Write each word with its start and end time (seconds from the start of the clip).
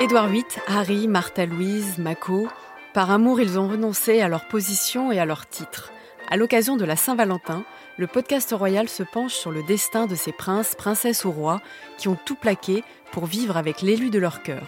Édouard 0.00 0.26
VIII, 0.26 0.44
Harry, 0.66 1.06
Martha 1.06 1.46
Louise, 1.46 1.98
Mako, 1.98 2.48
par 2.92 3.12
amour, 3.12 3.40
ils 3.40 3.60
ont 3.60 3.68
renoncé 3.68 4.20
à 4.20 4.28
leur 4.28 4.48
position 4.48 5.12
et 5.12 5.20
à 5.20 5.24
leur 5.24 5.46
titre. 5.46 5.92
À 6.28 6.36
l'occasion 6.36 6.76
de 6.76 6.84
la 6.84 6.96
Saint-Valentin, 6.96 7.64
le 7.96 8.08
podcast 8.08 8.52
royal 8.52 8.88
se 8.88 9.04
penche 9.04 9.34
sur 9.34 9.52
le 9.52 9.62
destin 9.62 10.06
de 10.06 10.16
ces 10.16 10.32
princes, 10.32 10.74
princesses 10.74 11.24
ou 11.24 11.30
rois 11.30 11.60
qui 11.96 12.08
ont 12.08 12.18
tout 12.24 12.34
plaqué 12.34 12.82
pour 13.12 13.26
vivre 13.26 13.56
avec 13.56 13.82
l'élu 13.82 14.10
de 14.10 14.18
leur 14.18 14.42
cœur. 14.42 14.66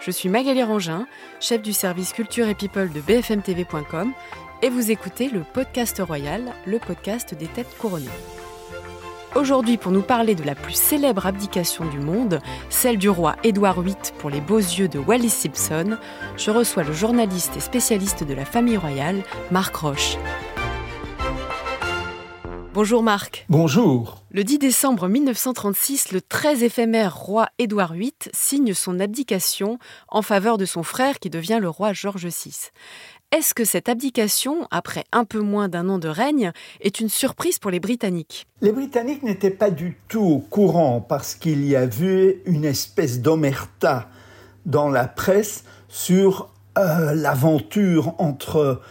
Je 0.00 0.10
suis 0.10 0.30
Magali 0.30 0.62
Rangin, 0.62 1.06
chef 1.38 1.60
du 1.60 1.74
service 1.74 2.14
culture 2.14 2.48
et 2.48 2.54
people 2.54 2.90
de 2.90 3.00
bfmtv.com 3.02 4.12
et 4.62 4.70
vous 4.70 4.90
écoutez 4.90 5.28
le 5.28 5.42
podcast 5.42 6.00
royal, 6.04 6.54
le 6.66 6.78
podcast 6.78 7.34
des 7.34 7.48
têtes 7.48 7.76
couronnées. 7.78 8.08
Aujourd'hui, 9.34 9.78
pour 9.78 9.92
nous 9.92 10.02
parler 10.02 10.34
de 10.34 10.44
la 10.44 10.54
plus 10.54 10.74
célèbre 10.74 11.24
abdication 11.24 11.86
du 11.86 11.98
monde, 11.98 12.38
celle 12.68 12.98
du 12.98 13.08
roi 13.08 13.36
Édouard 13.44 13.80
VIII 13.80 13.96
pour 14.18 14.28
les 14.28 14.42
beaux 14.42 14.58
yeux 14.58 14.88
de 14.88 14.98
Wallis 14.98 15.30
Simpson, 15.30 15.96
je 16.36 16.50
reçois 16.50 16.82
le 16.82 16.92
journaliste 16.92 17.56
et 17.56 17.60
spécialiste 17.60 18.24
de 18.24 18.34
la 18.34 18.44
famille 18.44 18.76
royale, 18.76 19.22
Marc 19.50 19.74
Roche. 19.76 20.18
Bonjour 22.74 23.02
Marc. 23.02 23.44
Bonjour. 23.50 24.22
Le 24.30 24.44
10 24.44 24.58
décembre 24.58 25.06
1936, 25.06 26.12
le 26.12 26.22
très 26.22 26.64
éphémère 26.64 27.14
roi 27.14 27.48
Édouard 27.58 27.92
VIII 27.92 28.14
signe 28.32 28.72
son 28.72 28.98
abdication 28.98 29.78
en 30.08 30.22
faveur 30.22 30.56
de 30.56 30.64
son 30.64 30.82
frère 30.82 31.18
qui 31.18 31.28
devient 31.28 31.58
le 31.60 31.68
roi 31.68 31.92
George 31.92 32.26
VI. 32.26 32.70
Est-ce 33.32 33.54
que 33.54 33.64
cette 33.64 33.88
abdication, 33.88 34.68
après 34.70 35.04
un 35.10 35.24
peu 35.24 35.40
moins 35.40 35.70
d'un 35.70 35.88
an 35.88 35.98
de 35.98 36.08
règne, 36.08 36.52
est 36.82 37.00
une 37.00 37.08
surprise 37.08 37.58
pour 37.58 37.70
les 37.70 37.80
Britanniques? 37.80 38.46
Les 38.60 38.72
Britanniques 38.72 39.22
n'étaient 39.22 39.48
pas 39.48 39.70
du 39.70 39.96
tout 40.06 40.20
au 40.20 40.38
courant 40.38 41.00
parce 41.00 41.34
qu'il 41.34 41.66
y 41.66 41.74
avait 41.74 42.42
une 42.44 42.66
espèce 42.66 43.22
d'omerta 43.22 44.10
dans 44.66 44.90
la 44.90 45.08
presse 45.08 45.64
sur 45.88 46.50
euh, 46.76 47.14
l'aventure 47.14 48.14
entre 48.18 48.82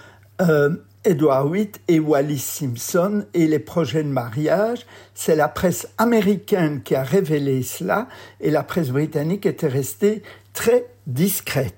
euh, 0.42 0.76
Edward 1.04 1.54
VIII 1.54 1.72
et 1.88 2.00
Wallis 2.00 2.40
Simpson 2.40 3.28
et 3.36 3.46
les 3.46 3.60
projets 3.60 4.04
de 4.04 4.10
mariage. 4.10 4.88
C'est 5.14 5.36
la 5.36 5.50
presse 5.50 5.88
américaine 6.00 6.82
qui 6.82 6.96
a 6.96 7.04
révélé 7.04 7.62
cela 7.62 8.08
et 8.40 8.50
la 8.50 8.64
presse 8.64 8.90
britannique 8.90 9.46
était 9.46 9.68
restée 9.68 10.24
très 10.54 10.88
discrète. 11.06 11.76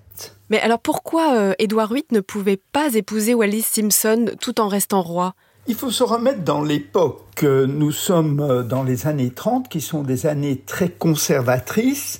Mais 0.50 0.60
alors 0.60 0.80
pourquoi 0.80 1.36
euh, 1.36 1.54
Édouard 1.60 1.94
VIII 1.94 2.06
ne 2.12 2.20
pouvait 2.20 2.62
pas 2.72 2.94
épouser 2.94 3.34
Wallis 3.34 3.64
Simpson 3.64 4.32
tout 4.40 4.62
en 4.62 4.68
restant 4.68 5.02
roi? 5.02 5.34
Il 5.66 5.76
faut 5.76 5.92
se 5.92 6.04
remettre 6.04 6.44
dans 6.44 6.62
l'époque. 6.62 7.44
Nous 7.44 7.92
sommes 7.92 8.42
euh, 8.42 8.64
dans 8.64 8.84
les 8.84 9.08
années 9.08 9.32
30, 9.32 9.70
qui 9.70 9.80
sont 9.80 10.04
des 10.04 10.26
années 10.26 10.62
très 10.66 10.90
conservatrices. 10.90 12.20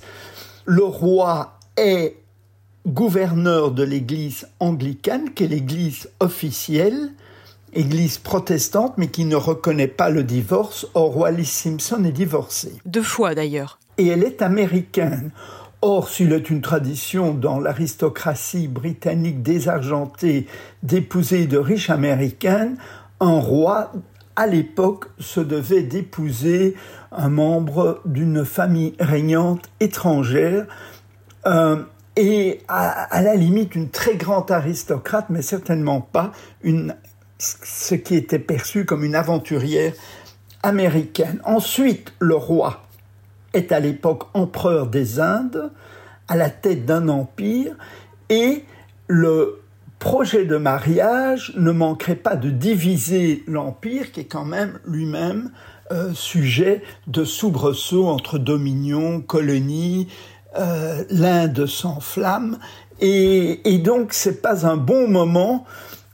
Le 0.66 0.84
roi 0.84 1.60
est 1.76 2.16
gouverneur 2.88 3.72
de 3.72 3.84
l'église 3.84 4.48
anglicane, 4.60 5.34
qui 5.34 5.44
est 5.44 5.48
l'église 5.48 6.10
officielle, 6.20 7.12
église 7.74 8.18
protestante, 8.18 8.94
mais 8.98 9.08
qui 9.08 9.26
ne 9.26 9.36
reconnaît 9.36 9.88
pas 9.88 10.10
le 10.10 10.24
divorce. 10.24 10.88
Or, 10.94 11.18
Wallis 11.18 11.46
Simpson 11.46 12.04
est 12.06 12.12
divorcée. 12.12 12.74
Deux 12.86 13.04
fois 13.04 13.36
d'ailleurs. 13.36 13.80
Et 13.98 14.08
elle 14.08 14.24
est 14.24 14.42
américaine. 14.42 15.32
Or, 15.86 16.08
s'il 16.08 16.32
est 16.32 16.50
une 16.50 16.62
tradition 16.62 17.34
dans 17.34 17.60
l'aristocratie 17.60 18.70
britannique 18.70 19.44
désargentée 19.44 20.48
d'épouser 20.82 21.46
de 21.46 21.58
riches 21.58 21.90
américaines, 21.90 22.78
un 23.20 23.38
roi, 23.38 23.92
à 24.38 24.48
l'époque, 24.48 25.08
se 25.20 25.42
devait 25.42 25.84
d'épouser 25.84 26.76
un 27.12 27.28
membre 27.28 28.00
d'une 28.06 28.46
famille 28.46 28.96
régnante 28.98 29.70
étrangère. 29.82 30.68
Euh, 31.48 31.84
et 32.16 32.62
à, 32.70 33.22
la 33.22 33.36
limite 33.36 33.76
une 33.76 33.90
très 33.90 34.16
grande 34.16 34.52
aristocrate, 34.52 35.26
mais 35.30 35.42
certainement 35.42 36.00
pas 36.00 36.32
une, 36.62 36.96
ce 37.40 37.96
qui 37.96 38.16
était 38.16 38.40
perçu 38.40 38.86
comme 38.86 39.04
une 39.04 39.16
aventurière 39.16 39.92
américaine. 40.62 41.42
Ensuite, 41.44 42.14
le 42.20 42.36
roi 42.36 42.84
est 43.54 43.72
à 43.72 43.80
l'époque 43.80 44.24
empereur 44.34 44.88
des 44.88 45.20
Indes, 45.20 45.72
à 46.28 46.36
la 46.36 46.50
tête 46.50 46.86
d'un 46.86 47.08
empire, 47.10 47.76
et 48.30 48.64
le 49.08 49.62
projet 50.00 50.46
de 50.46 50.58
mariage 50.58 51.54
ne 51.56 51.72
manquerait 51.72 52.16
pas 52.16 52.36
de 52.36 52.50
diviser 52.50 53.44
l'empire, 53.48 54.12
qui 54.12 54.22
est 54.22 54.26
quand 54.26 54.46
même 54.46 54.80
lui-même 54.86 55.52
euh, 55.92 56.14
sujet 56.14 56.82
de 57.08 57.24
soubresauts 57.24 58.08
entre 58.08 58.38
dominions, 58.38 59.22
colonies, 59.22 60.08
euh, 60.58 61.04
l'Inde 61.10 61.66
s'enflamme, 61.66 62.58
et, 63.00 63.74
et 63.74 63.78
donc 63.80 64.14
c'est 64.14 64.42
pas 64.42 64.66
un 64.66 64.78
bon 64.78 65.08
moment 65.08 65.66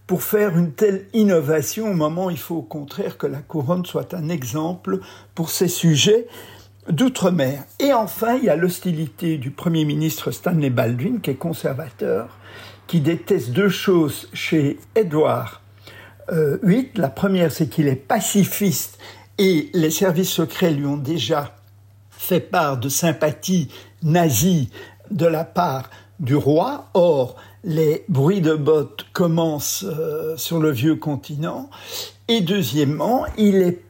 pour 0.08 0.24
faire 0.24 0.58
une 0.58 0.72
telle 0.72 1.06
innovation. 1.14 1.92
Au 1.92 1.94
moment 1.94 2.26
où 2.26 2.30
il 2.32 2.38
faut 2.38 2.56
au 2.56 2.62
contraire 2.64 3.18
que 3.18 3.28
la 3.28 3.40
couronne 3.40 3.86
soit 3.86 4.14
un 4.16 4.30
exemple 4.30 5.02
pour 5.36 5.52
ces 5.52 5.68
sujets 5.68 6.28
d'outre-mer. 6.88 7.64
Et 7.80 7.94
enfin, 7.94 8.36
il 8.36 8.46
y 8.46 8.50
a 8.50 8.56
l'hostilité 8.56 9.38
du 9.38 9.52
Premier 9.52 9.86
ministre 9.86 10.32
Stanley 10.32 10.70
Baldwin, 10.70 11.20
qui 11.22 11.32
est 11.32 11.36
conservateur, 11.36 12.38
qui 12.88 13.02
déteste 13.02 13.52
deux 13.52 13.70
choses 13.70 14.30
chez 14.34 14.80
euh, 14.98 16.58
VIII. 16.64 16.90
La 16.96 17.10
première, 17.10 17.52
c'est 17.52 17.68
qu'il 17.68 17.88
est 17.88 17.96
pacifiste 17.96 18.98
et 19.38 19.70
les 19.74 19.92
services 19.92 20.32
secrets 20.32 20.72
lui 20.72 20.86
ont 20.86 20.98
déjà 20.98 21.56
fait 22.10 22.40
part 22.40 22.78
de 22.78 22.90
sympathie 22.90 23.70
nazie 24.04 24.70
de 25.12 25.26
la 25.26 25.46
part 25.46 25.90
du 26.20 26.36
roi. 26.36 26.90
Or, 26.94 27.36
les 27.64 28.04
bruits 28.10 28.42
de 28.42 28.54
bottes 28.54 29.06
commencent 29.14 29.86
euh, 29.88 30.36
sur 30.38 30.60
le 30.60 30.72
vieux 30.72 30.96
continent. 30.96 31.70
Et 32.28 32.42
deuxièmement, 32.42 33.26
il 33.38 33.56
est, 33.58 33.82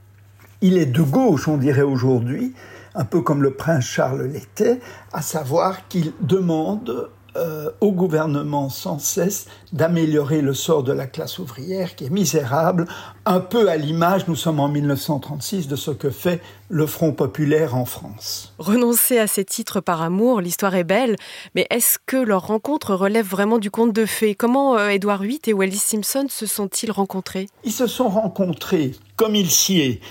il 0.62 0.78
est 0.78 0.86
de 0.86 1.02
gauche, 1.02 1.48
on 1.48 1.58
dirait 1.58 1.82
aujourd'hui, 1.82 2.54
un 3.00 3.06
peu 3.06 3.22
comme 3.22 3.42
le 3.42 3.54
prince 3.54 3.86
Charles 3.86 4.24
l'était, 4.24 4.82
à 5.14 5.22
savoir 5.22 5.88
qu'il 5.88 6.12
demande 6.20 7.10
euh, 7.38 7.70
au 7.80 7.94
gouvernement 7.94 8.70
sans 8.70 9.00
cesse 9.00 9.46
d'améliorer 9.72 10.42
le 10.42 10.54
sort 10.54 10.84
de 10.84 10.92
la 10.92 11.08
classe 11.08 11.40
ouvrière 11.40 11.96
qui 11.96 12.06
est 12.06 12.10
misérable, 12.10 12.88
un 13.26 13.40
peu 13.40 13.70
à 13.70 13.78
l'image, 13.78 14.28
nous 14.28 14.36
sommes 14.36 14.60
en 14.60 14.68
1936, 14.68 15.70
de 15.70 15.78
ce 15.78 15.92
que 15.92 16.10
fait 16.10 16.42
le 16.68 16.86
Front 16.86 17.14
populaire 17.14 17.74
en 17.74 17.86
France. 17.86 18.54
Renoncer 18.58 19.18
à 19.18 19.28
ces 19.28 19.46
titres 19.46 19.80
par 19.80 20.02
amour, 20.02 20.42
l'histoire 20.42 20.76
est 20.76 20.84
belle, 20.84 21.16
mais 21.56 21.68
est-ce 21.70 22.00
que 22.06 22.18
leur 22.18 22.48
rencontre 22.48 22.96
relève 22.96 23.26
vraiment 23.26 23.60
du 23.60 23.72
conte 23.72 23.94
de 23.94 24.06
fées? 24.06 24.36
Comment 24.36 24.78
euh, 24.78 24.90
Édouard 24.90 25.22
VIII 25.22 25.40
et 25.48 25.54
Wallis 25.54 25.78
Simpson 25.78 26.26
se 26.28 26.46
sont-ils 26.46 26.92
rencontrés? 26.92 27.48
Ils 27.64 27.72
se 27.72 27.88
sont 27.88 28.10
rencontrés, 28.10 28.92
comme 29.16 29.36
il 29.36 29.50
s'y 29.50 29.80
est, 29.80 30.02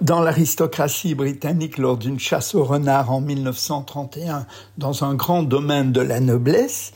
dans 0.00 0.20
l'aristocratie 0.20 1.14
britannique 1.14 1.78
lors 1.78 1.96
d'une 1.96 2.18
chasse 2.18 2.54
au 2.54 2.64
renard 2.64 3.10
en 3.10 3.20
1931 3.20 4.46
dans 4.78 5.04
un 5.04 5.14
grand 5.14 5.42
domaine 5.42 5.92
de 5.92 6.00
la 6.00 6.20
noblesse, 6.20 6.92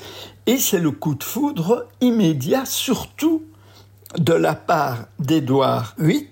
et 0.46 0.58
c'est 0.58 0.78
le 0.78 0.90
coup 0.90 1.14
de 1.14 1.24
foudre 1.24 1.86
immédiat, 2.00 2.64
surtout 2.64 3.42
de 4.18 4.32
la 4.32 4.54
part 4.54 5.06
d'Édouard 5.18 5.94
VIII, 5.98 6.26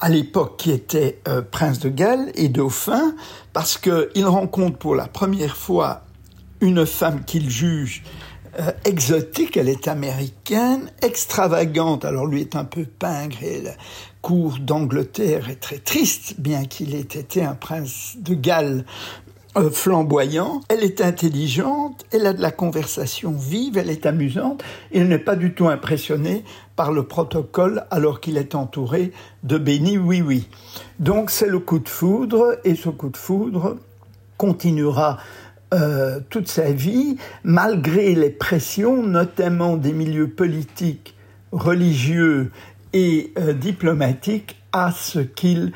à 0.00 0.08
l'époque 0.08 0.56
qui 0.58 0.70
était 0.70 1.20
euh, 1.28 1.42
prince 1.42 1.78
de 1.78 1.88
Galles 1.88 2.32
et 2.34 2.48
dauphin, 2.48 3.14
parce 3.52 3.78
qu'il 3.78 4.26
rencontre 4.26 4.78
pour 4.78 4.94
la 4.94 5.06
première 5.06 5.56
fois 5.56 6.02
une 6.60 6.86
femme 6.86 7.24
qu'il 7.24 7.50
juge 7.50 8.02
euh, 8.60 8.70
exotique, 8.84 9.56
elle 9.56 9.68
est 9.68 9.88
américaine, 9.88 10.90
extravagante, 11.02 12.04
alors 12.04 12.26
lui 12.26 12.40
est 12.40 12.56
un 12.56 12.64
peu 12.64 12.84
pingre 12.84 13.42
et 13.42 13.62
la 13.62 13.72
cour 14.22 14.58
d'Angleterre 14.60 15.50
est 15.50 15.60
très 15.60 15.78
triste, 15.78 16.34
bien 16.38 16.64
qu'il 16.64 16.94
ait 16.94 17.00
été 17.00 17.42
un 17.42 17.54
prince 17.54 18.16
de 18.18 18.34
Galles 18.34 18.84
euh, 19.56 19.70
flamboyant. 19.70 20.62
Elle 20.68 20.82
est 20.82 21.00
intelligente, 21.00 22.04
elle 22.10 22.26
a 22.26 22.32
de 22.32 22.42
la 22.42 22.50
conversation 22.50 23.32
vive, 23.32 23.78
elle 23.78 23.90
est 23.90 24.06
amusante, 24.06 24.64
elle 24.92 25.08
n'est 25.08 25.18
pas 25.18 25.36
du 25.36 25.54
tout 25.54 25.68
impressionnée 25.68 26.44
par 26.74 26.90
le 26.90 27.04
protocole 27.04 27.84
alors 27.90 28.20
qu'il 28.20 28.36
est 28.36 28.54
entouré 28.54 29.12
de 29.42 29.58
bénis 29.58 29.98
oui-oui. 29.98 30.48
Donc 30.98 31.30
c'est 31.30 31.48
le 31.48 31.58
coup 31.58 31.78
de 31.78 31.88
foudre, 31.88 32.58
et 32.64 32.74
ce 32.74 32.88
coup 32.88 33.10
de 33.10 33.16
foudre 33.16 33.76
continuera 34.36 35.18
euh, 35.74 36.20
toute 36.30 36.46
sa 36.48 36.70
vie, 36.70 37.16
malgré 37.42 38.14
les 38.14 38.30
pressions, 38.30 39.02
notamment 39.02 39.76
des 39.76 39.92
milieux 39.92 40.28
politiques, 40.28 41.16
religieux 41.50 42.52
et 42.92 43.32
euh, 43.38 43.52
diplomatiques, 43.52 44.56
à 44.72 44.92
ce 44.92 45.18
qu'il 45.18 45.72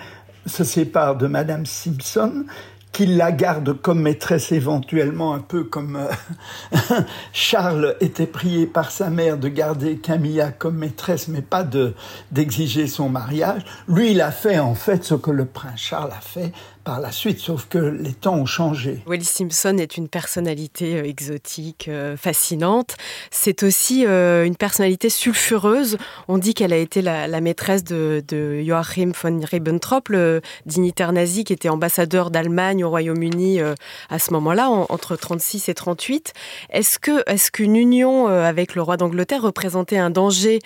se 0.47 0.62
sépare 0.62 1.17
de 1.17 1.27
Madame 1.27 1.67
Simpson, 1.67 2.45
qu'il 2.93 3.17
la 3.17 3.33
garde 3.33 3.75
comme 3.75 4.00
maîtresse 4.00 4.53
éventuellement, 4.53 5.35
un 5.35 5.41
peu 5.41 5.65
comme 5.65 5.97
euh, 5.97 6.79
Charles 7.33 7.97
était 8.01 8.27
prié 8.27 8.67
par 8.67 8.91
sa 8.91 9.11
mère 9.11 9.37
de 9.37 9.49
garder 9.49 9.99
Camilla 9.99 10.53
comme 10.53 10.77
maîtresse, 10.77 11.29
mais 11.29 11.43
pas 11.43 11.65
de 11.65 11.94
d'exiger 12.33 12.87
son 12.87 13.09
mariage. 13.09 13.62
Lui, 13.89 14.12
il 14.12 14.21
a 14.21 14.31
fait 14.31 14.59
en 14.59 14.75
fait 14.75 15.05
ce 15.05 15.15
que 15.15 15.31
le 15.31 15.44
prince 15.44 15.81
Charles 15.81 16.12
a 16.17 16.21
fait 16.21 16.53
par 16.88 17.00
la 17.00 17.12
suite, 17.12 17.38
sauf 17.38 17.67
que 17.69 17.76
les 17.76 18.14
temps 18.14 18.37
ont 18.37 18.46
changé. 18.46 19.02
Wallis 19.06 19.26
Simpson 19.26 19.76
est 19.76 19.99
une 19.99 20.08
personnalité 20.08 20.96
euh, 20.96 21.05
exotique, 21.05 21.87
euh, 21.87 22.17
fascinante. 22.17 22.96
C'est 23.31 23.62
aussi 23.62 24.06
euh, 24.06 24.46
une 24.46 24.56
personnalité 24.56 25.11
sulfureuse. 25.11 25.99
On 26.29 26.38
dit 26.38 26.55
qu'elle 26.55 26.73
a 26.73 26.79
été 26.79 27.02
la, 27.02 27.40
maîtresse 27.43 27.85
de, 27.85 28.25
Joachim 28.62 29.12
von 29.23 29.38
Ribbentrop, 29.44 30.08
le 30.08 30.40
dignitaire 30.64 31.12
nazi 31.12 31.44
qui 31.44 31.52
était 31.52 31.69
ambassadeur 31.69 32.31
d'Allemagne 32.31 32.82
au 32.82 32.88
Royaume-Uni 32.88 33.61
à 34.08 34.19
ce 34.19 34.32
moment-là, 34.32 34.70
entre 34.70 35.14
36 35.14 35.69
et 35.69 35.75
38. 35.75 36.32
Est-ce 36.70 36.99
est-ce 37.26 37.50
qu'une 37.50 37.76
union 37.76 38.29
avec 38.29 38.75
le 38.75 38.81
roi 38.81 38.96
d'Angleterre 38.96 39.43
représentait 39.43 39.99
un 39.99 40.08
danger 40.08 40.61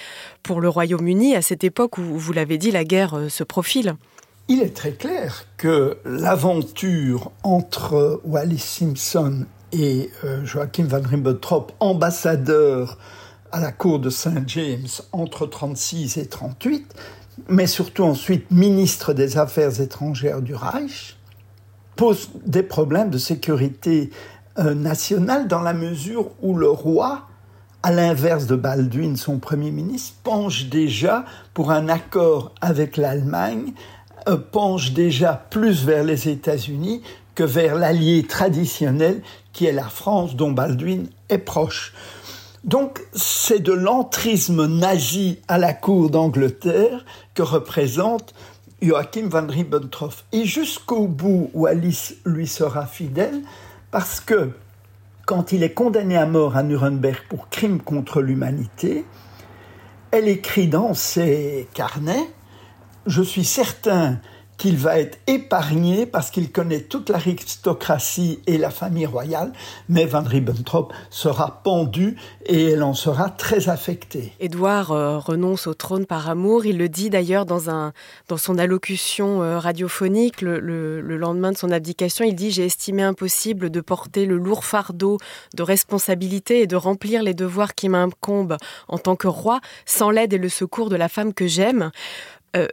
pour 0.44 0.60
le 0.60 0.68
Royaume-Uni 0.68 1.34
à 1.34 1.42
cette 1.42 1.64
époque 1.64 1.98
où, 1.98 2.02
vous 2.02 2.32
l'avez 2.32 2.58
dit, 2.58 2.70
la 2.70 2.84
guerre 2.84 3.18
se 3.28 3.42
profile? 3.42 3.96
Il 4.48 4.60
est 4.60 4.74
très 4.76 4.92
clair 4.92 5.46
que 5.56 5.98
l'aventure 6.04 7.30
entre 7.42 8.20
Wallis 8.24 8.58
Simpson 8.58 9.46
et 9.72 10.10
euh, 10.24 10.44
Joachim 10.44 10.84
van 10.84 11.00
Ribbentrop, 11.02 11.72
ambassadeur 11.80 12.98
à 13.50 13.60
la 13.60 13.72
cour 13.72 13.98
de 13.98 14.10
Saint 14.10 14.42
James 14.46 14.88
entre 15.12 15.46
36 15.46 16.16
et 16.16 16.26
38, 16.26 16.94
mais 17.48 17.66
surtout 17.66 18.04
ensuite 18.04 18.50
ministre 18.50 19.12
des 19.12 19.38
Affaires 19.38 19.80
étrangères 19.80 20.42
du 20.42 20.54
Reich, 20.54 21.16
pose 21.96 22.30
des 22.46 22.62
problèmes 22.62 23.10
de 23.10 23.18
sécurité 23.18 24.10
euh, 24.58 24.74
nationale 24.74 25.48
dans 25.48 25.60
la 25.60 25.72
mesure 25.72 26.30
où 26.42 26.56
le 26.56 26.68
roi, 26.68 27.28
à 27.82 27.92
l'inverse 27.92 28.46
de 28.46 28.56
Baldwin, 28.56 29.16
son 29.16 29.38
premier 29.38 29.70
ministre, 29.70 30.14
penche 30.22 30.66
déjà 30.66 31.24
pour 31.54 31.70
un 31.70 31.88
accord 31.88 32.52
avec 32.60 32.96
l'Allemagne 32.96 33.72
penche 34.30 34.92
déjà 34.92 35.46
plus 35.50 35.84
vers 35.84 36.04
les 36.04 36.28
États-Unis 36.28 37.02
que 37.34 37.44
vers 37.44 37.74
l'allié 37.74 38.24
traditionnel 38.24 39.22
qui 39.52 39.66
est 39.66 39.72
la 39.72 39.88
France 39.88 40.36
dont 40.36 40.50
Baldwin 40.50 41.08
est 41.28 41.38
proche. 41.38 41.92
Donc 42.64 43.00
c'est 43.12 43.60
de 43.60 43.72
l'entrisme 43.72 44.66
nazi 44.66 45.40
à 45.48 45.58
la 45.58 45.72
cour 45.72 46.10
d'Angleterre 46.10 47.04
que 47.34 47.42
représente 47.42 48.34
Joachim 48.80 49.28
van 49.28 49.46
Ribbentrop. 49.46 50.12
Et 50.32 50.44
jusqu'au 50.44 51.06
bout 51.06 51.50
où 51.54 51.66
Alice 51.66 52.16
lui 52.24 52.46
sera 52.46 52.86
fidèle, 52.86 53.42
parce 53.90 54.20
que 54.20 54.50
quand 55.26 55.52
il 55.52 55.62
est 55.62 55.72
condamné 55.72 56.16
à 56.16 56.26
mort 56.26 56.56
à 56.56 56.62
Nuremberg 56.62 57.22
pour 57.28 57.48
crime 57.48 57.80
contre 57.80 58.20
l'humanité, 58.20 59.04
elle 60.10 60.28
écrit 60.28 60.68
dans 60.68 60.94
ses 60.94 61.68
carnets 61.74 62.28
je 63.06 63.22
suis 63.22 63.44
certain 63.44 64.18
qu'il 64.62 64.76
va 64.76 65.00
être 65.00 65.18
épargné 65.26 66.06
parce 66.06 66.30
qu'il 66.30 66.52
connaît 66.52 66.82
toute 66.82 67.10
l'aristocratie 67.10 68.38
et 68.46 68.58
la 68.58 68.70
famille 68.70 69.06
royale, 69.06 69.52
mais 69.88 70.04
Van 70.04 70.22
Ribbentrop 70.22 70.92
sera 71.10 71.62
pendu 71.64 72.16
et 72.46 72.70
elle 72.70 72.84
en 72.84 72.94
sera 72.94 73.28
très 73.28 73.68
affectée. 73.68 74.32
Édouard 74.38 74.92
euh, 74.92 75.18
renonce 75.18 75.66
au 75.66 75.74
trône 75.74 76.06
par 76.06 76.28
amour. 76.28 76.64
Il 76.64 76.78
le 76.78 76.88
dit 76.88 77.10
d'ailleurs 77.10 77.44
dans, 77.44 77.92
son 78.36 78.58
allocution 78.58 79.42
euh, 79.42 79.58
radiophonique 79.58 80.42
le, 80.42 80.60
le, 80.60 81.16
lendemain 81.16 81.50
de 81.50 81.58
son 81.58 81.72
abdication. 81.72 82.24
Il 82.24 82.36
dit 82.36 82.52
J'ai 82.52 82.66
estimé 82.66 83.02
impossible 83.02 83.68
de 83.68 83.80
porter 83.80 84.26
le 84.26 84.36
lourd 84.36 84.64
fardeau 84.64 85.18
de 85.56 85.64
responsabilité 85.64 86.60
et 86.60 86.66
de 86.68 86.76
remplir 86.76 87.24
les 87.24 87.34
devoirs 87.34 87.74
qui 87.74 87.88
m'incombent 87.88 88.58
en 88.86 88.98
tant 88.98 89.16
que 89.16 89.26
roi 89.26 89.60
sans 89.86 90.10
l'aide 90.10 90.32
et 90.34 90.38
le 90.38 90.48
secours 90.48 90.88
de 90.88 90.96
la 90.96 91.08
femme 91.08 91.34
que 91.34 91.48
j'aime. 91.48 91.90
Euh, 92.54 92.68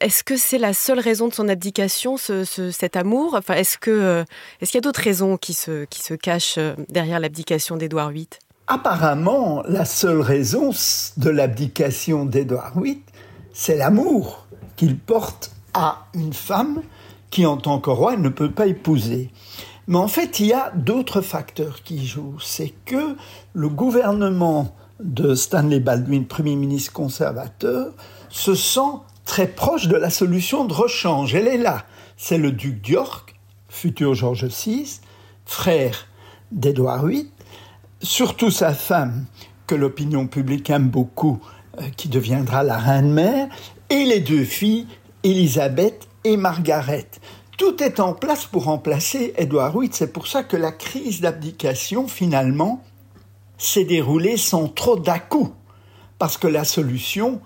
est-ce 0.00 0.24
que 0.24 0.36
c'est 0.36 0.58
la 0.58 0.72
seule 0.72 1.00
raison 1.00 1.28
de 1.28 1.34
son 1.34 1.48
abdication, 1.48 2.16
cet 2.16 2.96
amour? 2.96 3.34
Enfin, 3.34 3.54
est-ce 3.54 3.78
euh, 3.88 4.24
qu'il 4.60 4.74
y 4.74 4.78
a 4.78 4.80
d'autres 4.80 5.02
raisons 5.02 5.36
qui 5.36 5.54
se 5.54 5.84
qui 5.86 6.02
se 6.02 6.14
cachent 6.14 6.58
euh, 6.58 6.74
derrière 6.88 7.20
l'abdication 7.20 7.76
d'Édouard 7.76 8.10
VIII 8.10 8.28
Apparemment, 8.68 9.62
la 9.68 9.84
seule 9.84 10.20
raison 10.20 10.70
de 11.16 11.30
l'abdication 11.30 12.24
d'Édouard 12.24 12.78
VIII, 12.80 13.02
c'est 13.52 13.76
l'amour 13.76 14.46
qu'il 14.76 14.98
porte 14.98 15.52
à 15.72 16.06
une 16.14 16.32
femme 16.32 16.82
qui, 17.30 17.46
en 17.46 17.56
tant 17.56 17.78
que 17.78 17.90
roi, 17.90 18.16
ne 18.16 18.28
peut 18.28 18.50
pas 18.50 18.66
épouser. 18.66 19.30
Mais 19.86 19.98
en 19.98 20.08
fait, 20.08 20.40
il 20.40 20.46
y 20.46 20.52
a 20.52 20.72
d'autres 20.74 21.20
facteurs 21.20 21.82
qui 21.82 22.06
jouent. 22.06 22.40
C'est 22.40 22.74
que 22.84 23.16
le 23.52 23.68
gouvernement 23.68 24.74
de 25.00 25.34
Stanley 25.34 25.80
Baldwin, 25.80 26.26
Premier 26.26 26.56
ministre 26.56 26.92
conservateur, 26.92 27.92
se 28.30 28.54
sent 28.54 28.80
très 29.26 29.48
proche 29.48 29.88
de 29.88 29.96
la 29.96 30.08
solution 30.08 30.64
de 30.64 30.72
rechange. 30.72 31.34
Elle 31.34 31.48
est 31.48 31.58
là. 31.58 31.84
C'est 32.16 32.38
le 32.38 32.52
duc 32.52 32.80
d'York, 32.80 33.34
futur 33.68 34.14
George 34.14 34.46
VI, 34.46 35.00
frère 35.44 36.06
d'Édouard 36.50 37.06
VIII, 37.06 37.30
surtout 38.00 38.50
sa 38.50 38.72
femme, 38.72 39.26
que 39.66 39.74
l'opinion 39.74 40.26
publique 40.26 40.70
aime 40.70 40.88
beaucoup, 40.88 41.40
euh, 41.78 41.88
qui 41.96 42.08
deviendra 42.08 42.62
la 42.62 42.78
reine-mère, 42.78 43.48
et 43.90 44.04
les 44.04 44.20
deux 44.20 44.44
filles, 44.44 44.86
Élisabeth 45.24 46.08
et 46.24 46.36
Margaret. 46.36 47.08
Tout 47.58 47.82
est 47.82 48.00
en 48.00 48.12
place 48.12 48.46
pour 48.46 48.64
remplacer 48.64 49.34
Édouard 49.36 49.78
VIII. 49.78 49.90
C'est 49.92 50.12
pour 50.12 50.28
ça 50.28 50.42
que 50.44 50.56
la 50.56 50.72
crise 50.72 51.20
d'abdication, 51.20 52.06
finalement, 52.06 52.82
s'est 53.58 53.84
déroulée 53.84 54.36
sans 54.36 54.68
trop 54.68 54.96
dà 54.96 55.18
parce 56.18 56.38
que 56.38 56.46
la 56.46 56.64
solution 56.64 57.40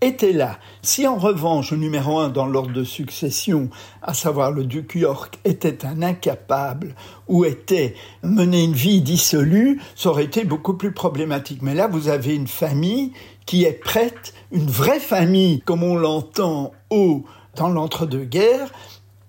était 0.00 0.32
là. 0.32 0.58
Si 0.82 1.06
en 1.06 1.16
revanche 1.16 1.70
le 1.70 1.78
numéro 1.78 2.18
un 2.18 2.28
dans 2.28 2.46
l'ordre 2.46 2.72
de 2.72 2.84
succession, 2.84 3.70
à 4.02 4.14
savoir 4.14 4.52
le 4.52 4.64
duc 4.64 4.94
York, 4.94 5.38
était 5.44 5.86
un 5.86 6.02
incapable 6.02 6.94
ou 7.28 7.44
était 7.44 7.94
mené 8.22 8.64
une 8.64 8.74
vie 8.74 9.00
dissolue, 9.00 9.80
ça 9.94 10.10
aurait 10.10 10.24
été 10.24 10.44
beaucoup 10.44 10.74
plus 10.74 10.92
problématique. 10.92 11.62
Mais 11.62 11.74
là, 11.74 11.86
vous 11.86 12.08
avez 12.08 12.34
une 12.34 12.48
famille 12.48 13.12
qui 13.46 13.64
est 13.64 13.72
prête, 13.72 14.34
une 14.52 14.66
vraie 14.66 15.00
famille, 15.00 15.60
comme 15.60 15.82
on 15.82 15.96
l'entend 15.96 16.72
au 16.90 17.24
dans 17.54 17.68
l'entre-deux-guerres, 17.68 18.70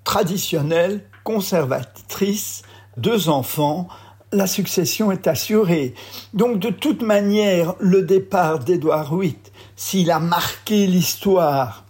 traditionnelle, 0.04 1.04
conservatrice, 1.24 2.64
deux 2.98 3.30
enfants, 3.30 3.88
la 4.32 4.48
succession 4.48 5.12
est 5.12 5.28
assurée. 5.28 5.94
Donc 6.34 6.60
de 6.60 6.70
toute 6.70 7.02
manière, 7.02 7.76
le 7.80 8.02
départ 8.02 8.60
d'Édouard 8.60 9.16
VIII 9.16 9.38
s'il 9.78 10.12
a 10.12 10.20
marqué 10.20 10.88
l'histoire 10.88 11.86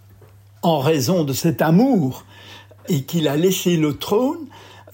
en 0.62 0.78
raison 0.78 1.24
de 1.24 1.32
cet 1.32 1.62
amour 1.62 2.24
et 2.88 3.02
qu'il 3.02 3.26
a 3.26 3.36
laissé 3.36 3.76
le 3.76 3.96
trône 3.96 4.46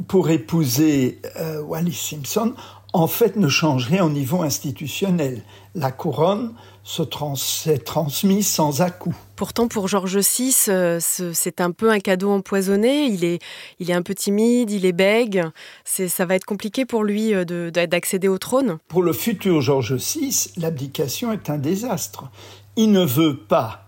pour 0.08 0.30
épouser 0.30 1.20
euh, 1.36 1.60
Wallis 1.60 1.92
Simpson, 1.92 2.54
en 2.92 3.08
fait 3.08 3.36
ne 3.36 3.48
change 3.48 3.88
rien 3.88 4.04
au 4.04 4.10
niveau 4.10 4.42
institutionnel. 4.42 5.42
La 5.74 5.90
couronne 5.90 6.54
s'est 6.84 7.78
transmise 7.78 8.46
sans 8.46 8.80
à-coup. 8.82 9.14
Pourtant, 9.36 9.68
pour 9.68 9.88
Georges 9.88 10.18
VI, 10.18 10.54
euh, 10.68 11.00
c'est 11.00 11.60
un 11.60 11.72
peu 11.72 11.90
un 11.90 11.98
cadeau 11.98 12.30
empoisonné. 12.30 13.06
Il 13.06 13.24
est, 13.24 13.40
il 13.80 13.90
est 13.90 13.94
un 13.94 14.02
peu 14.02 14.14
timide, 14.14 14.70
il 14.70 14.86
est 14.86 14.92
bègue. 14.92 15.42
Ça 15.84 16.26
va 16.26 16.36
être 16.36 16.44
compliqué 16.44 16.84
pour 16.84 17.02
lui 17.02 17.34
euh, 17.34 17.70
d'accéder 17.70 18.28
au 18.28 18.38
trône. 18.38 18.78
Pour 18.86 19.02
le 19.02 19.12
futur 19.12 19.60
Georges 19.60 19.94
VI, 19.94 20.52
l'abdication 20.56 21.32
est 21.32 21.50
un 21.50 21.58
désastre 21.58 22.30
il 22.76 22.90
ne 22.90 23.04
veut 23.04 23.36
pas 23.36 23.86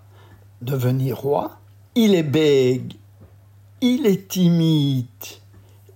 devenir 0.63 1.19
roi, 1.19 1.59
il 1.95 2.15
est 2.15 2.23
bègue, 2.23 2.95
il 3.81 4.07
est 4.07 4.29
timide 4.29 5.07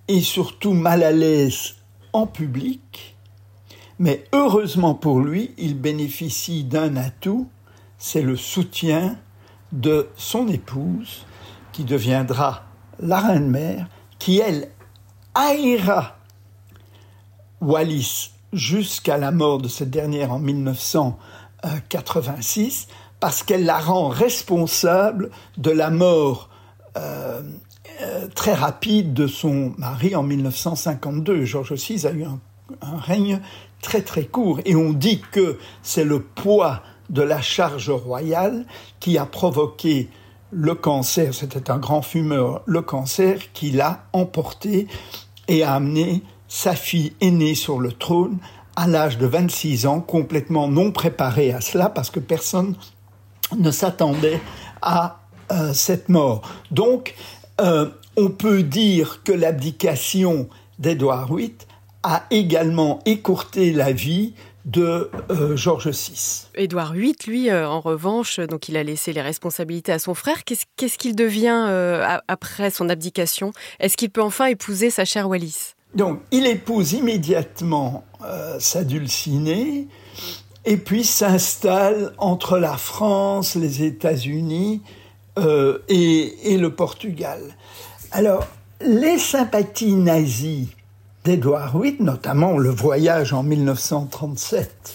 et 0.09 0.20
surtout 0.20 0.73
mal 0.73 1.02
à 1.02 1.12
l'aise 1.12 1.76
en 2.12 2.26
public, 2.26 3.16
mais 3.99 4.25
heureusement 4.32 4.94
pour 4.94 5.20
lui, 5.20 5.54
il 5.59 5.78
bénéficie 5.78 6.64
d'un 6.64 6.97
atout, 6.97 7.49
c'est 7.99 8.23
le 8.23 8.37
soutien 8.37 9.18
de 9.73 10.09
son 10.16 10.49
épouse, 10.49 11.25
qui 11.73 11.85
deviendra 11.85 12.64
la 12.99 13.20
reine-mère, 13.20 13.88
qui 14.18 14.38
elle 14.38 14.70
haïra 15.35 16.16
Wallis 17.61 18.32
jusqu'à 18.52 19.16
la 19.16 19.30
mort 19.30 19.59
de 19.59 19.68
cette 19.68 19.90
dernière 19.90 20.32
en 20.32 20.38
1900 20.38 21.18
86 21.88 22.88
parce 23.21 23.43
qu'elle 23.43 23.64
la 23.64 23.79
rend 23.79 24.09
responsable 24.09 25.31
de 25.59 25.71
la 25.71 25.90
mort 25.90 26.49
euh, 26.97 27.43
euh, 28.00 28.26
très 28.35 28.55
rapide 28.55 29.12
de 29.12 29.26
son 29.26 29.75
mari 29.76 30.17
en 30.17 30.23
1952. 30.23 31.45
Georges 31.45 31.75
VI 31.75 32.07
a 32.07 32.12
eu 32.12 32.25
un, 32.25 32.40
un, 32.81 32.97
règne 32.97 33.40
très 33.83 34.02
très 34.02 34.25
court 34.25 34.61
et 34.64 34.75
on 34.75 34.93
dit 34.93 35.21
que 35.33 35.59
c'est 35.83 36.05
le 36.05 36.21
poids 36.21 36.83
de 37.11 37.23
la 37.23 37.43
charge 37.43 37.90
royale 37.90 38.64
qui 39.00 39.19
a 39.19 39.26
provoqué 39.26 40.09
le 40.52 40.75
cancer, 40.75 41.33
c'était 41.33 41.71
un 41.71 41.79
grand 41.79 42.02
fumeur, 42.02 42.62
le 42.67 42.83
cancer 42.83 43.52
qui 43.52 43.71
l'a 43.71 44.05
emporté 44.12 44.88
et 45.47 45.62
a 45.62 45.75
amené 45.75 46.23
sa 46.49 46.75
fille 46.75 47.12
aînée 47.21 47.55
sur 47.55 47.79
le 47.79 47.93
trône 47.93 48.38
à 48.80 48.87
l'âge 48.87 49.18
de 49.18 49.26
26 49.26 49.87
ans, 49.87 50.00
complètement 50.00 50.66
non 50.66 50.90
préparé 50.90 51.52
à 51.52 51.60
cela 51.60 51.90
parce 51.90 52.08
que 52.08 52.18
personne 52.18 52.75
ne 53.58 53.70
s'attendait 53.70 54.40
à 54.80 55.20
euh, 55.52 55.75
cette 55.75 56.08
mort. 56.08 56.40
Donc, 56.70 57.14
euh, 57.60 57.90
on 58.16 58.30
peut 58.30 58.62
dire 58.62 59.22
que 59.22 59.32
l'abdication 59.32 60.49
d'Édouard 60.78 61.34
VIII 61.34 61.52
a 62.04 62.25
également 62.30 63.00
écourté 63.04 63.70
la 63.75 63.92
vie 63.92 64.32
de 64.64 65.10
euh, 65.30 65.56
Georges 65.56 65.90
VI. 65.90 66.46
Édouard 66.54 66.94
VIII, 66.94 67.14
lui, 67.26 67.50
euh, 67.50 67.68
en 67.68 67.80
revanche, 67.80 68.40
donc 68.40 68.70
il 68.70 68.78
a 68.78 68.82
laissé 68.82 69.12
les 69.12 69.20
responsabilités 69.20 69.92
à 69.92 69.99
son 69.99 70.14
frère. 70.14 70.42
Qu'est-ce 70.44 70.96
qu'il 70.96 71.14
devient 71.14 71.68
après 72.28 72.70
son 72.70 72.88
abdication? 72.88 73.52
Est-ce 73.78 73.99
qu'il 73.99 74.08
peut 74.08 74.22
enfin 74.22 74.46
épouser 74.46 74.88
sa 74.88 75.04
chère 75.04 75.28
Wallis? 75.28 75.75
Donc, 75.94 76.20
il 76.30 76.47
épouse 76.47 76.92
immédiatement 76.92 78.04
sa 78.59 78.85
dulcinée 78.85 79.88
et 80.64 80.76
puis 80.76 81.04
s'installe 81.04 82.12
entre 82.18 82.59
la 82.59 82.76
France, 82.76 83.56
les 83.56 83.82
États-Unis 83.82 84.82
et, 85.88 86.52
et 86.52 86.59
le 86.59 86.75
Portugal. 86.75 87.40
Alors, 88.12 88.47
les 88.80 89.18
sympathies 89.18 89.94
nazies 89.94 90.68
d'Édouard 91.25 91.78
VIII, 91.78 91.97
notamment 92.00 92.56
le 92.56 92.70
voyage 92.70 93.32
en 93.32 93.42
1937 93.42 94.94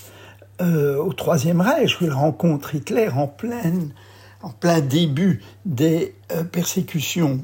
euh, 0.62 0.98
au 0.98 1.14
Troisième 1.14 1.62
Reich, 1.62 2.02
où 2.02 2.06
il 2.06 2.12
rencontre 2.12 2.76
Hitler 2.76 3.10
en, 3.10 3.28
plein 3.28 4.82
début 4.82 5.42
des 5.66 6.16
euh, 6.32 6.44
persécutions 6.44 7.44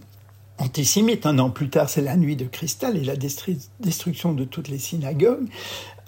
antisémites. 0.62 1.26
Un 1.26 1.40
an 1.40 1.50
plus 1.50 1.70
tard, 1.70 1.90
c'est 1.90 2.02
la 2.02 2.16
nuit 2.16 2.36
de 2.36 2.46
cristal 2.46 2.98
et 2.98 3.04
la 3.04 3.16
destruction 3.16 4.34
de 4.34 4.44
toutes 4.44 4.68
les 4.68 4.78
synagogues, 4.80 5.48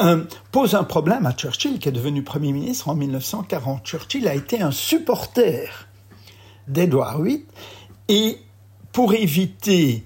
euh, 0.02 0.24
pose 0.52 0.76
un 0.76 0.84
problème 0.84 1.26
à 1.26 1.34
Churchill, 1.34 1.80
qui 1.80 1.90
est 1.90 1.94
devenu 1.94 2.24
Premier 2.24 2.52
ministre 2.52 2.90
en 2.90 2.96
1940. 2.96 3.86
Churchill 3.86 4.28
a 4.28 4.36
été 4.36 4.62
un 4.62 4.72
supporter 4.72 5.88
d'Édouard 6.68 7.22
VIII, 7.22 7.46
et 8.08 8.38
pour 8.92 9.14
éviter 9.14 10.04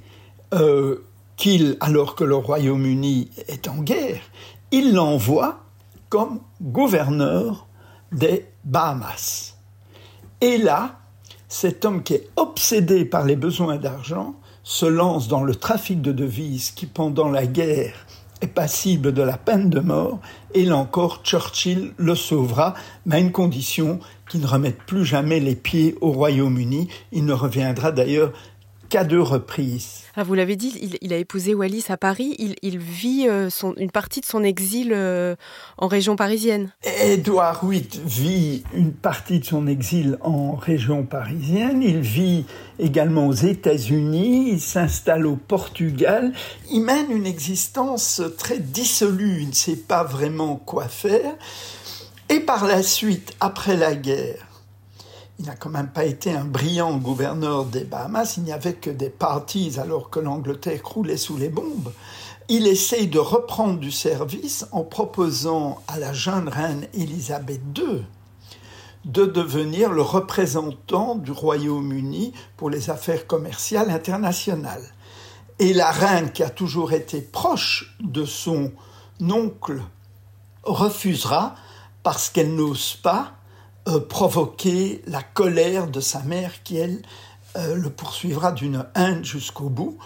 qu'il, 1.36 1.78
alors 1.80 2.16
que 2.16 2.24
le 2.24 2.36
Royaume-Uni 2.36 3.30
est 3.48 3.68
en 3.68 3.78
guerre, 3.78 4.22
il 4.72 4.94
l'envoie 4.94 5.60
comme 6.10 6.40
gouverneur 6.62 7.68
des 8.12 8.46
Bahamas. 8.64 9.56
Et 10.42 10.58
là, 10.58 11.00
cet 11.48 11.86
homme 11.86 12.04
qui 12.04 12.14
est 12.14 12.30
obsédé 12.36 13.06
par 13.06 13.26
les 13.26 13.36
besoins 13.36 13.78
d'argent 13.78 14.36
se 14.64 14.86
lance 14.86 15.28
dans 15.28 15.44
le 15.44 15.56
trafic 15.56 16.02
de 16.02 16.12
devises 16.12 16.72
qui, 16.72 16.86
pendant 16.86 17.30
la 17.30 17.46
guerre, 17.46 18.06
est 18.42 18.48
passible 18.48 19.14
de 19.14 19.22
la 19.22 19.38
peine 19.38 19.70
de 19.70 19.80
mort, 19.80 20.20
et 20.54 20.66
là 20.66 20.78
encore, 20.78 21.22
Churchill 21.24 21.94
le 21.98 22.16
sauvera, 22.16 22.74
mais 23.06 23.16
à 23.16 23.20
une 23.20 23.32
condition 23.32 24.00
qu'il 24.30 24.42
ne 24.42 24.48
remette 24.48 24.78
plus 24.84 25.06
jamais 25.06 25.40
les 25.40 25.56
pieds 25.56 25.96
au 26.02 26.12
Royaume-Uni. 26.12 26.90
Il 27.12 27.26
ne 27.26 27.34
reviendra 27.34 27.92
d'ailleurs 27.92 28.34
qu'à 28.90 29.04
deux 29.04 29.22
reprises. 29.22 30.04
Ah, 30.16 30.24
vous 30.24 30.34
l'avez 30.34 30.56
dit, 30.56 30.98
il, 31.02 31.14
a 31.14 31.18
épousé 31.18 31.54
Wallis 31.54 31.86
à 31.90 31.98
Paris. 31.98 32.36
Il, 32.40 32.80
vit 32.80 33.28
euh, 33.30 33.50
une 33.78 33.92
partie 33.92 34.22
de 34.22 34.26
son 34.26 34.44
exil 34.44 34.92
euh, 34.94 35.36
en 35.78 35.88
région 35.88 36.16
parisienne. 36.16 36.74
Édouard 37.04 37.66
VIII 37.66 37.88
vit 38.06 38.64
une 38.74 38.94
partie 38.94 39.40
de 39.40 39.46
son 39.46 39.68
exil 39.68 40.18
en 40.22 40.56
région 40.56 41.04
parisienne. 41.04 41.84
Il 41.84 42.00
vit 42.00 42.46
également 42.80 43.28
aux 43.28 43.34
États-Unis. 43.34 44.50
Il 44.54 44.62
s'installe 44.62 45.28
au 45.28 45.36
Portugal. 45.36 46.34
Il 46.72 46.82
mène 46.82 47.12
une 47.12 47.28
existence 47.28 48.22
très 48.38 48.60
dissolue. 48.60 49.42
Il 49.42 49.50
ne 49.50 49.54
sait 49.54 49.76
pas 49.76 50.04
vraiment 50.04 50.56
quoi 50.56 50.88
faire. 50.88 51.36
Et 52.30 52.40
par 52.40 52.66
la 52.66 52.84
suite, 52.84 53.34
après 53.40 53.78
la 53.78 53.96
guerre, 53.96 54.47
il 55.40 55.46
n'a 55.46 55.56
quand 55.56 55.70
même 55.70 55.90
pas 55.90 56.06
été 56.06 56.32
un 56.32 56.46
brillant 56.46 56.98
gouverneur 56.98 57.66
des 57.66 57.84
Bahamas, 57.84 58.38
il 58.38 58.44
n'y 58.44 58.52
avait 58.52 58.74
que 58.74 58.90
des 58.90 59.10
parties 59.10 59.80
alors 59.80 60.10
que 60.10 60.20
l'Angleterre 60.20 60.82
croulait 60.82 61.18
sous 61.18 61.38
les 61.38 61.50
bombes. 61.50 61.92
Il 62.50 62.66
essaye 62.66 63.08
de 63.08 63.20
reprendre 63.20 63.80
du 63.80 63.92
service 63.92 64.66
en 64.72 64.84
proposant 64.84 65.82
à 65.88 66.00
la 66.00 66.14
jeune 66.14 66.50
reine 66.50 66.88
Élisabeth 66.94 67.62
II 67.78 68.04
de 69.06 69.26
devenir 69.26 69.92
le 69.92 70.02
représentant 70.02 71.16
du 71.16 71.32
Royaume-Uni 71.32 72.34
pour 72.58 72.70
les 72.70 72.90
affaires 72.90 73.28
commerciales 73.28 73.92
internationales. 73.92 74.84
Et 75.60 75.74
la 75.74 75.92
reine, 75.92 76.32
qui 76.32 76.44
a 76.44 76.50
toujours 76.50 76.94
été 76.94 77.22
proche 77.22 77.96
de 78.00 78.26
son 78.26 78.72
oncle, 79.22 79.82
refusera 80.64 81.56
parce 82.04 82.30
qu'elle 82.30 82.56
n'ose 82.56 82.96
pas 82.96 83.37
euh, 83.88 84.00
provoquer 84.00 85.02
la 85.08 85.24
colère 85.24 85.88
de 85.88 86.00
sa 86.00 86.22
mère 86.24 86.64
qui, 86.64 86.78
elle, 86.78 87.02
euh, 87.56 87.76
le 87.76 87.90
poursuivra 87.90 88.52
d'une 88.52 88.86
haine 88.96 89.24
jusqu'au 89.24 89.70
bout. 89.70 89.98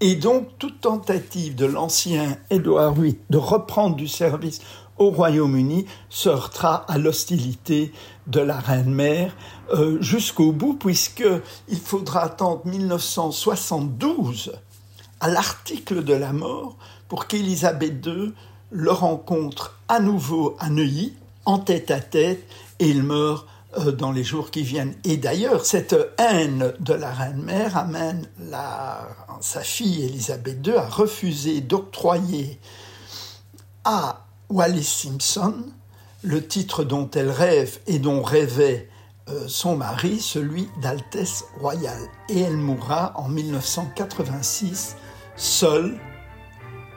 Et 0.00 0.16
donc, 0.16 0.58
toute 0.58 0.80
tentative 0.80 1.54
de 1.54 1.64
l'ancien 1.64 2.36
Édouard 2.50 2.92
VIII 2.92 3.18
de 3.30 3.38
reprendre 3.38 3.96
du 3.96 4.08
service 4.08 4.60
au 4.98 5.10
Royaume-Uni 5.10 5.86
se 6.10 6.28
heurtera 6.28 6.84
à 6.88 6.98
l'hostilité 6.98 7.92
de 8.26 8.40
la 8.40 8.58
reine-mère 8.58 9.34
euh, 9.72 10.00
jusqu'au 10.02 10.52
bout, 10.52 10.74
puisqu'il 10.74 11.78
faudra 11.82 12.24
attendre 12.24 12.62
1972 12.66 14.52
à 15.20 15.28
l'article 15.28 16.04
de 16.04 16.14
la 16.14 16.32
mort 16.32 16.76
pour 17.08 17.26
qu'Élisabeth 17.26 18.04
II 18.04 18.32
le 18.70 18.90
rencontre 18.90 19.78
à 19.88 20.00
nouveau 20.00 20.56
à 20.58 20.68
Neuilly, 20.68 21.14
en 21.44 21.58
tête 21.58 21.90
à 21.90 22.00
tête, 22.00 22.42
et 22.78 22.88
il 22.88 23.02
meurt 23.02 23.46
euh, 23.78 23.92
dans 23.92 24.12
les 24.12 24.24
jours 24.24 24.50
qui 24.50 24.62
viennent. 24.62 24.94
Et 25.04 25.16
d'ailleurs, 25.16 25.64
cette 25.64 25.96
haine 26.18 26.74
de 26.80 26.92
la 26.92 27.10
reine-mère 27.10 27.76
amène 27.76 28.28
sa 29.40 29.60
fille 29.60 30.04
Elisabeth 30.04 30.66
II 30.66 30.74
à 30.74 30.88
refuser 30.88 31.60
d'octroyer 31.60 32.60
à 33.84 34.26
Wallis 34.50 34.84
Simpson 34.84 35.54
le 36.22 36.46
titre 36.46 36.84
dont 36.84 37.10
elle 37.14 37.30
rêve 37.30 37.78
et 37.86 37.98
dont 37.98 38.22
rêvait 38.22 38.88
euh, 39.28 39.46
son 39.48 39.76
mari, 39.76 40.20
celui 40.20 40.68
d'Altesse 40.82 41.44
royale. 41.60 42.08
Et 42.28 42.40
elle 42.40 42.56
mourra 42.56 43.12
en 43.16 43.28
1986, 43.28 44.96
seule 45.36 45.98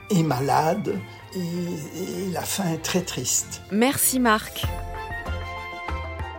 et 0.10 0.24
malade, 0.24 0.96
et, 1.36 1.40
et 1.40 2.32
la 2.32 2.42
fin 2.42 2.66
est 2.74 2.82
très 2.82 3.02
triste. 3.02 3.62
Merci 3.72 4.20
Marc. 4.20 4.66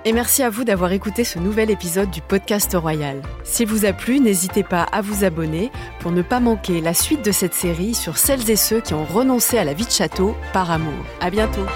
Et 0.06 0.12
merci 0.12 0.44
à 0.44 0.50
vous 0.50 0.62
d'avoir 0.62 0.92
écouté 0.92 1.24
ce 1.24 1.40
nouvel 1.40 1.68
épisode 1.68 2.12
du 2.12 2.20
podcast 2.20 2.76
Royal. 2.80 3.22
S'il 3.42 3.66
vous 3.66 3.84
a 3.84 3.92
plu, 3.92 4.20
n'hésitez 4.20 4.62
pas 4.62 4.84
à 4.84 5.00
vous 5.00 5.24
abonner 5.24 5.72
pour 5.98 6.12
ne 6.12 6.22
pas 6.22 6.38
manquer 6.38 6.80
la 6.80 6.94
suite 6.94 7.24
de 7.24 7.32
cette 7.32 7.54
série 7.54 7.92
sur 7.92 8.16
celles 8.16 8.48
et 8.48 8.54
ceux 8.54 8.80
qui 8.80 8.94
ont 8.94 9.04
renoncé 9.04 9.58
à 9.58 9.64
la 9.64 9.72
vie 9.72 9.84
de 9.84 9.90
château 9.90 10.36
par 10.52 10.70
amour. 10.70 11.04
À 11.20 11.28
bientôt! 11.28 11.66